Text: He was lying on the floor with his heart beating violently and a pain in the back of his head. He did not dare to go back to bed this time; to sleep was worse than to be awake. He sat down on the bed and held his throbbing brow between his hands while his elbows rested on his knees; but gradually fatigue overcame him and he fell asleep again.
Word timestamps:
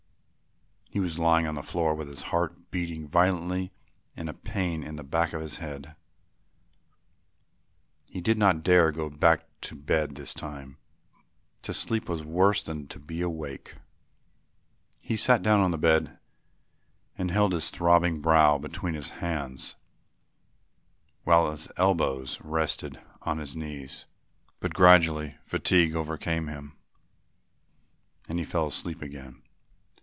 He 0.93 0.99
was 0.99 1.17
lying 1.17 1.47
on 1.47 1.55
the 1.55 1.63
floor 1.63 1.95
with 1.95 2.09
his 2.09 2.21
heart 2.35 2.69
beating 2.69 3.07
violently 3.07 3.71
and 4.17 4.27
a 4.27 4.33
pain 4.33 4.83
in 4.83 4.97
the 4.97 5.05
back 5.05 5.31
of 5.31 5.39
his 5.39 5.55
head. 5.55 5.95
He 8.09 8.19
did 8.19 8.37
not 8.37 8.61
dare 8.61 8.91
to 8.91 8.97
go 8.97 9.09
back 9.09 9.45
to 9.61 9.75
bed 9.77 10.15
this 10.15 10.33
time; 10.33 10.75
to 11.61 11.73
sleep 11.73 12.09
was 12.09 12.25
worse 12.25 12.61
than 12.61 12.89
to 12.89 12.99
be 12.99 13.21
awake. 13.21 13.75
He 14.99 15.15
sat 15.15 15.41
down 15.41 15.61
on 15.61 15.71
the 15.71 15.77
bed 15.77 16.19
and 17.17 17.31
held 17.31 17.53
his 17.53 17.69
throbbing 17.69 18.19
brow 18.21 18.57
between 18.57 18.93
his 18.93 19.11
hands 19.11 19.75
while 21.23 21.49
his 21.51 21.69
elbows 21.77 22.37
rested 22.41 22.99
on 23.21 23.37
his 23.37 23.55
knees; 23.55 24.07
but 24.59 24.73
gradually 24.73 25.37
fatigue 25.45 25.95
overcame 25.95 26.49
him 26.49 26.75
and 28.27 28.39
he 28.39 28.43
fell 28.43 28.67
asleep 28.67 29.01
again. 29.01 29.41